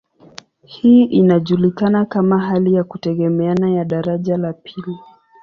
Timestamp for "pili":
4.53-4.97